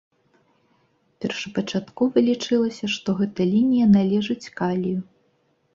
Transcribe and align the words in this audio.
Першапачаткова 1.25 2.25
лічылася, 2.31 2.85
што 2.95 3.09
гэта 3.21 3.41
лінія 3.53 3.87
належыць 3.99 4.53
калію. 4.61 4.99